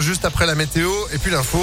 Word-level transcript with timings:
juste 0.00 0.24
après 0.24 0.46
la 0.46 0.54
météo 0.54 0.90
et 1.12 1.18
puis 1.18 1.30
l'info. 1.30 1.60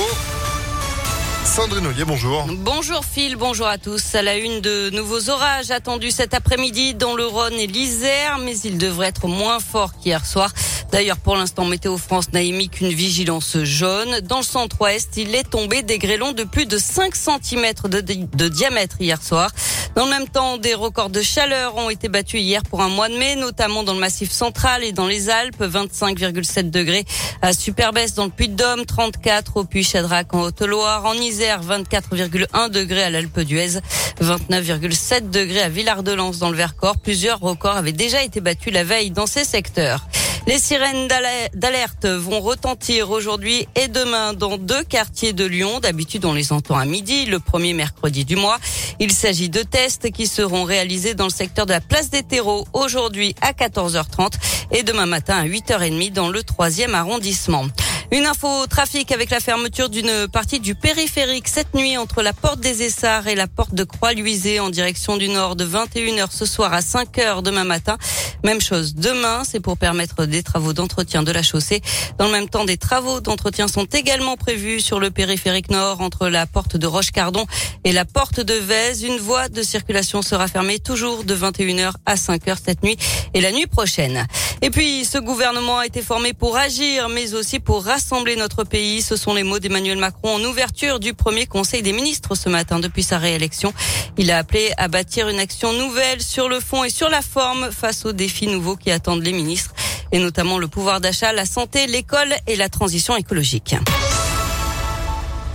Sandrine 1.43 1.87
Ollier, 1.87 2.03
bonjour. 2.05 2.45
Bonjour 2.59 3.03
Phil, 3.03 3.35
bonjour 3.35 3.67
à 3.67 3.77
tous. 3.77 4.13
À 4.15 4.21
la 4.21 4.37
une 4.37 4.61
de 4.61 4.89
nouveaux 4.91 5.29
orages 5.29 5.71
attendus 5.71 6.11
cet 6.11 6.33
après-midi 6.33 6.93
dans 6.93 7.15
le 7.15 7.25
Rhône 7.25 7.53
et 7.53 7.67
l'Isère, 7.67 8.37
mais 8.37 8.57
ils 8.59 8.77
devraient 8.77 9.07
être 9.07 9.27
moins 9.27 9.59
forts 9.59 9.97
qu'hier 9.97 10.25
soir. 10.25 10.53
D'ailleurs, 10.91 11.17
pour 11.17 11.35
l'instant, 11.35 11.65
Météo 11.65 11.97
France 11.97 12.31
n'a 12.31 12.41
émis 12.41 12.69
qu'une 12.69 12.89
vigilance 12.89 13.57
jaune. 13.63 14.19
Dans 14.21 14.37
le 14.37 14.43
centre-ouest, 14.43 15.17
il 15.17 15.35
est 15.35 15.49
tombé 15.49 15.81
des 15.81 15.97
grêlons 15.97 16.31
de 16.31 16.43
plus 16.43 16.65
de 16.65 16.77
5 16.77 17.15
cm 17.15 17.73
de, 17.85 18.01
de 18.01 18.47
diamètre 18.47 18.97
hier 18.99 19.21
soir. 19.21 19.51
Dans 19.97 20.05
le 20.05 20.11
même 20.11 20.27
temps, 20.27 20.59
des 20.59 20.75
records 20.75 21.09
de 21.09 21.23
chaleur 21.23 21.75
ont 21.75 21.89
été 21.89 22.07
battus 22.07 22.39
hier 22.39 22.61
pour 22.61 22.83
un 22.83 22.87
mois 22.87 23.09
de 23.09 23.17
mai, 23.17 23.35
notamment 23.35 23.81
dans 23.81 23.95
le 23.95 23.99
massif 23.99 24.31
central 24.31 24.83
et 24.83 24.91
dans 24.91 25.07
les 25.07 25.31
Alpes. 25.31 25.59
25,7 25.59 26.69
degrés 26.69 27.03
à 27.41 27.51
Superbès 27.51 28.13
dans 28.13 28.25
le 28.25 28.29
Puy-de-Dôme, 28.29 28.85
34 28.85 29.57
au 29.57 29.63
Puy-Chadrac 29.63 30.31
en 30.35 30.41
Haute-Loire, 30.43 31.03
en 31.05 31.15
Isère, 31.15 31.63
24,1 31.63 32.69
degrés 32.69 33.01
à 33.01 33.09
l'Alpe 33.09 33.39
d'Huez, 33.39 33.79
29,7 34.21 35.31
degrés 35.31 35.63
à 35.63 35.69
Villard-de-Lans 35.69 36.33
dans 36.39 36.51
le 36.51 36.57
Vercors. 36.57 36.97
Plusieurs 36.99 37.39
records 37.39 37.77
avaient 37.77 37.91
déjà 37.91 38.21
été 38.21 38.39
battus 38.39 38.71
la 38.71 38.83
veille 38.83 39.09
dans 39.09 39.25
ces 39.25 39.45
secteurs. 39.45 40.05
Les 40.47 40.59
sirènes 40.59 41.09
d'alerte 41.55 42.05
vont 42.05 42.39
retentir 42.39 43.11
aujourd'hui 43.11 43.67
et 43.75 43.89
demain 43.89 44.31
dans 44.31 44.57
deux 44.57 44.81
quartiers 44.85 45.33
de 45.33 45.43
Lyon. 45.43 45.81
D'habitude, 45.81 46.23
on 46.23 46.33
les 46.33 46.53
entend 46.53 46.77
à 46.77 46.85
midi, 46.85 47.25
le 47.25 47.39
premier 47.39 47.73
mercredi 47.73 48.23
du 48.23 48.37
mois. 48.37 48.57
Il 48.99 49.11
s'agit 49.11 49.49
de 49.49 49.61
tests 49.61 50.11
qui 50.11 50.25
seront 50.25 50.63
réalisés 50.63 51.13
dans 51.13 51.25
le 51.25 51.29
secteur 51.29 51.65
de 51.65 51.71
la 51.71 51.81
place 51.81 52.09
des 52.09 52.23
terreaux 52.23 52.65
aujourd'hui 52.73 53.35
à 53.41 53.51
14h30 53.51 54.33
et 54.71 54.83
demain 54.83 55.05
matin 55.05 55.37
à 55.37 55.45
8h30 55.45 56.13
dans 56.13 56.29
le 56.29 56.41
troisième 56.41 56.95
arrondissement. 56.95 57.65
Une 58.09 58.25
info 58.25 58.65
trafic 58.67 59.11
avec 59.11 59.31
la 59.31 59.41
fermeture 59.41 59.89
d'une 59.89 60.29
partie 60.29 60.61
du 60.61 60.75
périphérique 60.75 61.49
cette 61.49 61.73
nuit 61.73 61.97
entre 61.97 62.21
la 62.21 62.31
porte 62.31 62.61
des 62.61 62.83
Essarts 62.83 63.27
et 63.27 63.35
la 63.35 63.47
porte 63.47 63.73
de 63.73 63.83
Croix-Luisée 63.83 64.61
en 64.61 64.69
direction 64.69 65.17
du 65.17 65.27
nord 65.27 65.57
de 65.57 65.65
21h 65.65 66.27
ce 66.31 66.45
soir 66.45 66.73
à 66.73 66.79
5h 66.79 67.43
demain 67.43 67.65
matin. 67.65 67.97
Même 68.45 68.61
chose 68.61 68.95
demain, 68.95 69.43
c'est 69.43 69.59
pour 69.59 69.77
permettre 69.77 70.25
des 70.25 70.41
travaux 70.41 70.71
d'entretien 70.71 71.21
de 71.21 71.33
la 71.33 71.43
chaussée. 71.43 71.81
Dans 72.17 72.27
le 72.27 72.31
même 72.31 72.47
temps, 72.47 72.63
des 72.63 72.77
travaux 72.77 73.19
d'entretien 73.19 73.67
sont 73.67 73.83
également 73.83 74.37
prévus 74.37 74.79
sur 74.79 75.01
le 75.01 75.11
périphérique 75.11 75.69
nord 75.69 75.99
entre 75.99 76.29
la 76.29 76.47
porte 76.47 76.77
de 76.77 76.87
Roche-Cardon 76.87 77.45
et 77.83 77.91
la 77.91 78.05
porte 78.05 78.39
de 78.39 78.53
Vèze. 78.53 79.03
Une 79.03 79.17
voie 79.17 79.49
de 79.49 79.61
circulation 79.61 80.21
sera 80.21 80.47
fermée 80.47 80.79
toujours 80.79 81.25
de 81.25 81.35
21h 81.35 81.91
à 82.05 82.15
5h 82.15 82.55
cette 82.63 82.83
nuit 82.83 82.97
et 83.33 83.41
la 83.41 83.51
nuit 83.51 83.67
prochaine. 83.67 84.25
Et 84.61 84.69
puis, 84.69 85.05
ce 85.05 85.17
gouvernement 85.17 85.79
a 85.79 85.85
été 85.85 86.01
formé 86.01 86.33
pour 86.33 86.57
agir, 86.57 87.09
mais 87.09 87.33
aussi 87.35 87.59
pour 87.59 87.83
rassembler 87.85 88.35
notre 88.35 88.63
pays. 88.63 89.01
Ce 89.01 89.15
sont 89.15 89.33
les 89.33 89.43
mots 89.43 89.59
d'Emmanuel 89.59 89.97
Macron 89.97 90.35
en 90.35 90.43
ouverture 90.43 90.99
du 90.99 91.13
premier 91.13 91.45
Conseil 91.45 91.81
des 91.83 91.93
ministres 91.93 92.35
ce 92.35 92.49
matin 92.49 92.79
depuis 92.79 93.03
sa 93.03 93.17
réélection. 93.17 93.73
Il 94.17 94.31
a 94.31 94.39
appelé 94.39 94.71
à 94.77 94.87
bâtir 94.87 95.29
une 95.29 95.39
action 95.39 95.73
nouvelle 95.73 96.21
sur 96.21 96.49
le 96.49 96.59
fond 96.59 96.83
et 96.83 96.89
sur 96.89 97.09
la 97.09 97.21
forme 97.21 97.71
face 97.71 98.05
aux 98.05 98.13
défis 98.13 98.47
nouveaux 98.47 98.75
qui 98.75 98.89
attendent 98.89 99.23
les 99.23 99.33
ministres 99.33 99.73
et 100.11 100.19
notamment 100.19 100.57
le 100.57 100.67
pouvoir 100.67 101.01
d'achat, 101.01 101.33
la 101.33 101.45
santé, 101.45 101.85
l'école 101.87 102.33
et 102.47 102.55
la 102.55 102.69
transition 102.69 103.15
écologique. 103.15 103.75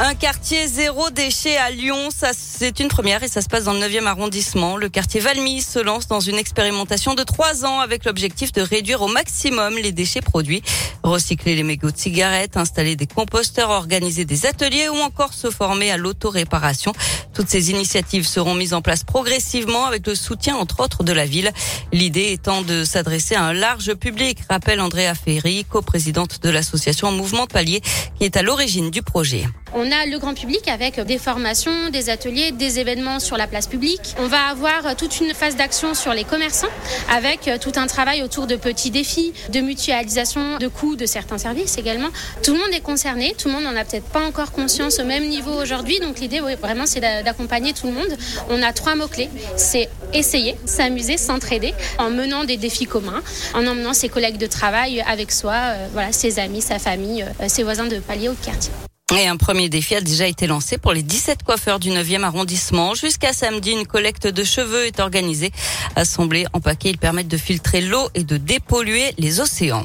Un 0.05 0.17
quartier 0.17 0.67
zéro 0.67 1.11
déchet 1.11 1.57
à 1.57 1.71
Lyon, 1.71 2.09
ça 2.11 2.33
c'est 2.37 2.81
une 2.81 2.89
première 2.89 3.23
et 3.23 3.29
ça 3.29 3.41
se 3.41 3.47
passe 3.47 3.63
dans 3.63 3.73
le 3.73 3.79
9e 3.79 4.07
arrondissement. 4.07 4.77
Le 4.77 4.89
quartier 4.89 5.21
Valmy 5.21 5.63
se 5.63 5.79
lance 5.79 6.09
dans 6.09 6.19
une 6.19 6.35
expérimentation 6.39 7.15
de 7.15 7.23
trois 7.23 7.65
ans 7.65 7.79
avec 7.79 8.05
l'objectif 8.05 8.51
de 8.51 8.63
réduire 8.63 9.01
au 9.03 9.07
maximum 9.07 9.77
les 9.77 9.93
déchets 9.93 10.21
produits, 10.21 10.61
recycler 11.05 11.55
les 11.55 11.63
mégots 11.63 11.93
de 11.93 11.97
cigarettes, 11.97 12.57
installer 12.57 12.97
des 12.97 13.07
composteurs, 13.07 13.71
organiser 13.71 14.25
des 14.25 14.45
ateliers 14.45 14.89
ou 14.89 14.97
encore 14.97 15.35
se 15.35 15.51
former 15.51 15.93
à 15.93 15.97
l'autoréparation. 15.97 16.93
Toutes 17.33 17.49
ces 17.49 17.71
initiatives 17.71 18.27
seront 18.27 18.55
mises 18.55 18.75
en 18.75 18.83
place 18.83 19.05
progressivement 19.05 19.85
avec 19.87 20.05
le 20.09 20.17
soutien 20.17 20.57
entre 20.57 20.81
autres 20.81 21.05
de 21.05 21.13
la 21.13 21.27
ville. 21.27 21.53
L'idée 21.93 22.33
étant 22.33 22.63
de 22.63 22.83
s'adresser 22.83 23.37
à 23.37 23.45
un 23.45 23.53
large 23.53 23.95
public, 23.95 24.39
rappelle 24.51 24.81
Andrea 24.81 25.15
Ferry, 25.15 25.65
coprésidente 25.65 26.43
de 26.43 26.51
l'association 26.51 27.13
Mouvement 27.13 27.47
Palier 27.47 27.81
qui 28.19 28.25
est 28.25 28.37
à 28.37 28.43
l'origine 28.43 28.91
du 28.91 29.03
projet. 29.03 29.47
On 29.75 29.91
a 29.91 30.07
le 30.07 30.19
grand 30.19 30.35
public 30.35 30.69
avec 30.69 31.01
des 31.01 31.19
formations, 31.19 31.91
des 31.91 32.11
ateliers, 32.11 32.53
des 32.53 32.79
événements 32.79 33.21
sur 33.21 33.37
la 33.37 33.47
place 33.47 33.67
publique. 33.67 34.15
On 34.19 34.27
va 34.27 34.49
avoir 34.51 34.95
toute 34.97 35.21
une 35.21 35.33
phase 35.33 35.57
d'action 35.57 35.95
sur 35.95 36.13
les 36.13 36.25
commerçants 36.25 36.69
avec 37.11 37.51
tout 37.61 37.73
un 37.77 37.87
travail 37.87 38.23
autour 38.23 38.47
de 38.47 38.57
petits 38.57 38.91
défis, 38.91 39.33
de 39.51 39.61
mutualisation 39.61 40.59
de 40.59 40.69
coûts 40.69 40.97
de 40.97 41.07
certains 41.07 41.39
services 41.39 41.79
également. 41.79 42.09
Tout 42.43 42.53
le 42.53 42.59
monde 42.59 42.73
est 42.73 42.81
concerné, 42.81 43.35
tout 43.39 43.49
le 43.49 43.55
monde 43.55 43.65
n'en 43.65 43.77
a 43.77 43.85
peut-être 43.85 44.09
pas 44.09 44.21
encore 44.27 44.53
conscience 44.53 44.99
au 44.99 45.05
même 45.05 45.27
niveau 45.27 45.53
aujourd'hui. 45.53 46.01
Donc 46.01 46.21
l'idée 46.21 46.41
vraiment 46.41 46.87
c'est 46.87 47.01
d'accompagner 47.01 47.73
tout 47.73 47.87
le 47.87 47.95
monde. 47.95 48.17
On 48.51 48.63
a 48.63 48.73
trois 48.73 48.95
mots-clés. 48.95 49.31
C'est 49.57 49.89
essayer, 50.13 50.57
s'amuser, 50.67 51.17
s'entraider 51.17 51.75
en 51.99 52.11
menant 52.11 52.45
des 52.45 52.57
défis 52.57 52.87
communs, 52.87 53.23
en 53.55 53.67
emmenant 53.67 53.95
ses 53.95 54.09
collègues 54.09 54.39
de 54.39 54.47
travail 54.47 55.03
avec 55.07 55.33
soi, 55.33 55.55
euh, 55.55 56.09
ses 56.11 56.39
amis, 56.39 56.61
sa 56.61 56.79
famille, 56.79 57.23
euh, 57.23 57.49
ses 57.49 57.63
voisins 57.63 57.87
de 57.87 57.99
palier 57.99 58.29
ou 58.29 58.35
de 58.35 58.45
quartier. 58.45 58.73
Et 59.19 59.27
un 59.27 59.37
premier 59.37 59.69
défi 59.69 59.95
a 59.95 60.01
déjà 60.01 60.27
été 60.27 60.47
lancé 60.47 60.79
pour 60.79 60.93
les 60.93 61.03
17 61.03 61.43
coiffeurs 61.43 61.79
du 61.79 61.91
9e 61.91 62.23
arrondissement. 62.23 62.95
Jusqu'à 62.95 63.33
samedi, 63.33 63.73
une 63.73 63.87
collecte 63.87 64.27
de 64.27 64.43
cheveux 64.43 64.87
est 64.87 65.01
organisée. 65.01 65.53
Assemblés 65.97 66.47
en 66.55 66.61
paquets, 66.61 66.91
ils 66.91 66.99
permettent 66.99 67.29
de 67.29 67.37
filtrer 67.37 67.83
l'eau 67.83 68.09
et 68.15 68.25
de 68.25 68.39
dépolluer 68.39 69.13
les 69.19 69.41
océans. 69.41 69.85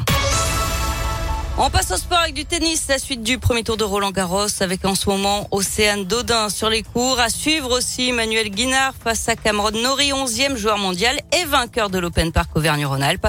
On 1.60 1.70
passe 1.70 1.92
au 1.92 1.98
sport 1.98 2.20
avec 2.20 2.36
du 2.36 2.46
tennis, 2.46 2.86
la 2.88 3.00
suite 3.00 3.24
du 3.24 3.40
premier 3.40 3.64
tour 3.64 3.78
de 3.78 3.84
Roland 3.84 4.12
Garros 4.12 4.46
avec 4.62 4.86
en 4.86 4.94
ce 4.94 5.10
moment 5.10 5.48
Océane 5.52 6.06
Dodin 6.06 6.50
sur 6.50 6.70
les 6.70 6.84
cours. 6.84 7.20
À 7.20 7.30
suivre 7.30 7.76
aussi 7.76 8.12
Manuel 8.12 8.50
Guinard 8.50 8.94
face 9.04 9.28
à 9.28 9.36
Cameron 9.36 9.72
Nori, 9.72 10.12
11e 10.12 10.56
joueur 10.56 10.78
mondial 10.78 11.20
et 11.36 11.46
vainqueur 11.46 11.90
de 11.90 11.98
l'Open 11.98 12.32
Park 12.32 12.52
Auvergne-Rhône-Alpes. 12.56 13.28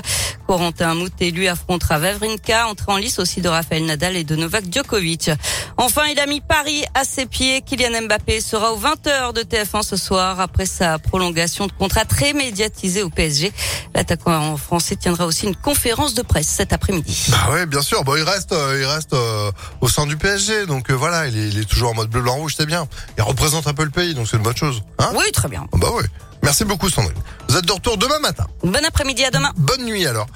Corentin 0.49 0.95
Moutet 0.95 1.31
lui 1.31 1.47
affrontera 1.47 1.99
Vavrinka, 1.99 2.69
entrée 2.69 2.91
en 2.91 2.97
lice 2.97 3.19
aussi 3.19 3.43
de 3.43 3.51
Rafael 3.51 3.85
Nadal 3.85 4.17
et 4.17 4.25
de 4.25 4.35
Novak 4.35 4.65
Djokovic. 4.73 5.31
Enfin, 5.77 6.07
il 6.11 6.19
a 6.19 6.25
mis 6.25 6.41
Paris 6.41 6.85
à 6.95 7.05
ses 7.05 7.27
pieds. 7.27 7.61
Kylian 7.61 8.07
Mbappé 8.07 8.41
sera 8.41 8.73
aux 8.73 8.79
20h 8.79 9.35
de 9.35 9.43
TF1 9.43 9.83
ce 9.83 9.97
soir 9.97 10.41
après 10.41 10.65
sa 10.65 10.99
prolongation 10.99 11.67
de 11.67 11.73
contrat 11.73 12.07
très 12.07 12.33
médiatisé 12.33 13.03
au 13.03 13.11
PSG. 13.11 13.53
L'attaquant 13.95 14.57
français 14.57 14.97
tiendra 14.97 15.27
aussi 15.27 15.45
une 15.45 15.55
conférence 15.55 16.15
de 16.15 16.23
presse 16.23 16.49
cet 16.49 16.73
après-midi. 16.73 17.27
Bah 17.29 17.53
ouais, 17.53 17.67
bien 17.67 17.83
sûr. 17.83 18.03
Bon, 18.05 18.17
il 18.17 18.23
reste, 18.23 18.53
euh, 18.53 18.79
il 18.81 18.87
reste 18.87 19.13
euh, 19.13 19.53
au 19.83 19.89
sein 19.89 20.07
du 20.07 20.17
PSG, 20.17 20.65
donc 20.65 20.91
euh, 20.91 20.95
voilà, 20.95 21.27
il 21.27 21.37
est, 21.37 21.49
il 21.49 21.59
est, 21.59 21.69
toujours 21.69 21.91
en 21.91 21.95
mode 21.95 22.09
bleu, 22.09 22.23
blanc, 22.23 22.37
rouge, 22.37 22.55
c'est 22.57 22.65
bien. 22.65 22.89
Il 23.19 23.23
représente 23.23 23.67
un 23.67 23.75
peu 23.75 23.85
le 23.85 23.91
pays, 23.91 24.15
donc 24.15 24.27
c'est 24.27 24.39
une 24.39 24.43
bonne 24.43 24.57
chose. 24.57 24.83
Hein? 24.99 25.11
Oui, 25.15 25.31
très 25.31 25.49
bien. 25.49 25.67
Bah 25.75 25.89
oui. 25.93 26.05
Merci 26.43 26.65
beaucoup 26.65 26.89
Sandrine. 26.89 27.17
Vous 27.49 27.57
êtes 27.57 27.67
de 27.67 27.73
retour 27.73 27.97
demain 27.97 28.19
matin. 28.21 28.47
Bon 28.63 28.85
après-midi, 28.85 29.25
à 29.25 29.31
demain. 29.31 29.53
Bonne 29.57 29.85
nuit 29.85 30.07
alors. 30.07 30.27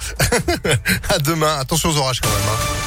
à 1.08 1.18
demain. 1.18 1.56
Attention 1.58 1.90
aux 1.90 1.96
orages 1.96 2.20
quand 2.20 2.28
même. 2.28 2.48
Hein. 2.48 2.82